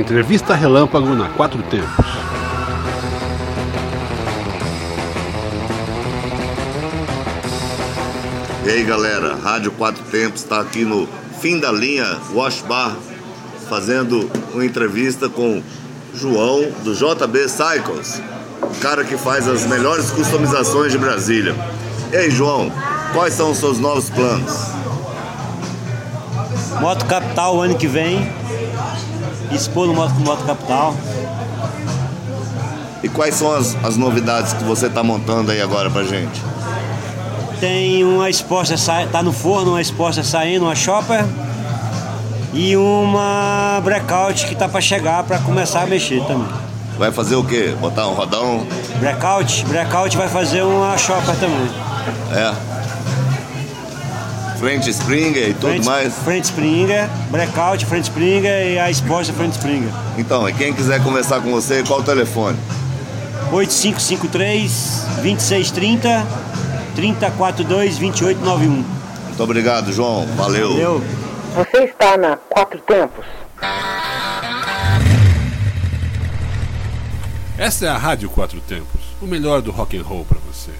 Entrevista 0.00 0.54
Relâmpago 0.54 1.14
na 1.14 1.28
Quatro 1.28 1.62
Tempos. 1.64 2.06
E 8.64 8.70
aí 8.70 8.82
galera, 8.82 9.36
Rádio 9.36 9.70
Quatro 9.72 10.02
Tempos 10.04 10.40
está 10.40 10.58
aqui 10.58 10.86
no 10.86 11.06
fim 11.38 11.60
da 11.60 11.70
linha 11.70 12.18
Wash 12.32 12.62
Bar, 12.62 12.96
fazendo 13.68 14.30
uma 14.54 14.64
entrevista 14.64 15.28
com 15.28 15.62
João 16.14 16.62
do 16.82 16.94
JB 16.94 17.46
Cycles, 17.46 18.22
o 18.62 18.80
cara 18.80 19.04
que 19.04 19.18
faz 19.18 19.46
as 19.46 19.66
melhores 19.66 20.10
customizações 20.10 20.92
de 20.92 20.98
Brasília. 20.98 21.54
E 22.10 22.16
aí 22.16 22.30
João, 22.30 22.72
quais 23.12 23.34
são 23.34 23.50
os 23.50 23.58
seus 23.58 23.78
novos 23.78 24.08
planos? 24.08 24.79
Moto 26.80 27.04
Capital 27.04 27.60
ano 27.60 27.74
que 27.74 27.86
vem, 27.86 28.32
expor 29.52 29.86
no 29.86 29.92
Moto, 29.92 30.14
Moto 30.14 30.44
Capital. 30.46 30.94
E 33.02 33.08
quais 33.08 33.34
são 33.34 33.54
as, 33.54 33.76
as 33.84 33.96
novidades 33.96 34.54
que 34.54 34.64
você 34.64 34.86
está 34.86 35.02
montando 35.02 35.50
aí 35.50 35.60
agora 35.60 35.90
pra 35.90 36.04
gente? 36.04 36.42
Tem 37.60 38.02
uma 38.02 38.30
exposta, 38.30 38.74
tá 39.12 39.22
no 39.22 39.32
forno, 39.32 39.72
uma 39.72 39.80
exposta 39.80 40.22
saindo, 40.22 40.64
uma 40.64 40.74
shopper 40.74 41.24
e 42.54 42.74
uma 42.76 43.80
breakout 43.84 44.46
que 44.46 44.54
tá 44.54 44.66
para 44.66 44.80
chegar 44.80 45.22
para 45.24 45.38
começar 45.38 45.82
a 45.82 45.86
mexer 45.86 46.24
também. 46.24 46.48
Vai 46.98 47.12
fazer 47.12 47.36
o 47.36 47.44
quê? 47.44 47.74
Botar 47.78 48.08
um 48.08 48.14
rodão? 48.14 48.66
Breakout? 48.98 49.64
Breakout 49.66 50.16
vai 50.16 50.28
fazer 50.28 50.62
uma 50.62 50.96
shopper 50.96 51.34
também. 51.36 51.70
É. 52.32 52.54
Frente 54.60 54.90
Springer 54.90 55.48
e 55.48 55.54
tudo 55.54 55.68
frente, 55.68 55.86
mais? 55.86 56.14
Frente 56.18 56.44
Springer, 56.44 57.08
breakout, 57.30 57.86
frente 57.86 58.04
Springer 58.04 58.66
e 58.66 58.78
a 58.78 58.90
exposta 58.90 59.32
frente 59.32 59.52
Springer. 59.52 59.88
Então, 60.18 60.46
e 60.46 60.52
quem 60.52 60.74
quiser 60.74 61.02
conversar 61.02 61.40
com 61.40 61.50
você, 61.50 61.82
qual 61.82 62.00
o 62.00 62.02
telefone? 62.02 62.58
8553 63.50 65.06
2630 65.22 66.26
3042 66.94 67.96
2891. 67.96 68.70
Muito 68.70 69.42
obrigado, 69.42 69.90
João. 69.94 70.26
Valeu. 70.36 70.68
Valeu. 70.68 71.04
Você 71.56 71.84
está 71.84 72.18
na 72.18 72.36
Quatro 72.36 72.78
Tempos. 72.80 73.24
Essa 77.56 77.86
é 77.86 77.88
a 77.88 77.96
Rádio 77.96 78.28
Quatro 78.28 78.60
Tempos, 78.60 79.00
o 79.22 79.26
melhor 79.26 79.62
do 79.62 79.70
rock 79.70 79.96
and 79.96 80.02
roll 80.02 80.26
para 80.26 80.38
você. 80.52 80.72